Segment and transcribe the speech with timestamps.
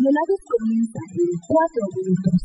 [0.00, 2.40] Los desvelados comienzan en cuatro minutos.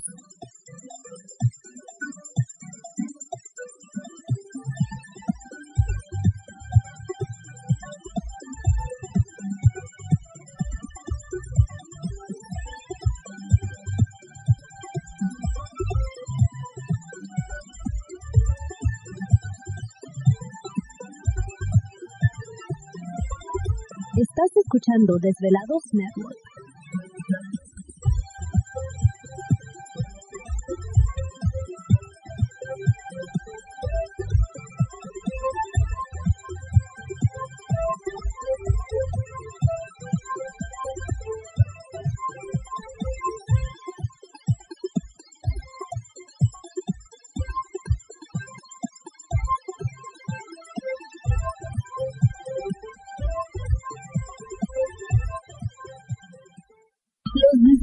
[24.18, 26.55] Estás escuchando Desvelados Network.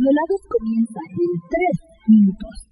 [0.02, 2.71] Los desvelados comienzan en tres minutos.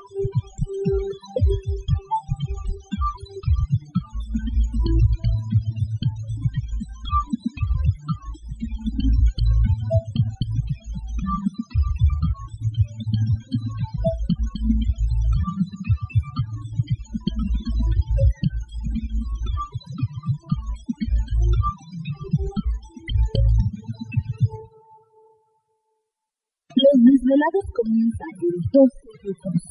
[27.81, 28.89] Desvelados comienzan en dos
[29.23, 29.70] minutos.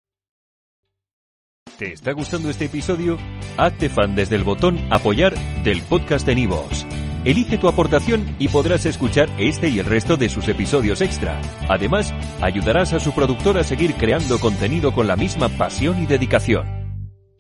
[1.78, 3.18] ¿Te está gustando este episodio?
[3.56, 5.34] Hazte fan desde el botón apoyar
[5.64, 6.86] del podcast de Nivos.
[7.24, 11.40] Elige tu aportación y podrás escuchar este y el resto de sus episodios extra.
[11.68, 16.81] Además, ayudarás a su productor a seguir creando contenido con la misma pasión y dedicación.